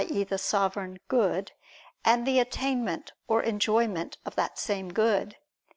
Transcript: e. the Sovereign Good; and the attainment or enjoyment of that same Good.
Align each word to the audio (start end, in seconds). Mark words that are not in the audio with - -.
e. 0.09 0.23
the 0.23 0.39
Sovereign 0.39 0.97
Good; 1.09 1.51
and 2.03 2.25
the 2.25 2.39
attainment 2.39 3.11
or 3.27 3.43
enjoyment 3.43 4.17
of 4.25 4.35
that 4.35 4.57
same 4.57 4.91
Good. 4.91 5.35